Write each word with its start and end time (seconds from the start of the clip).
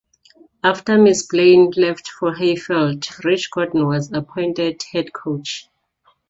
After 0.63 0.97
Ms. 0.97 1.27
Blaine 1.29 1.71
left 1.77 2.07
for 2.07 2.33
Hayfield 2.33 3.07
Rich 3.23 3.51
Gordon 3.51 3.85
was 3.85 4.11
appointed 4.11 4.81
head 4.91 5.13
coach. 5.13 5.67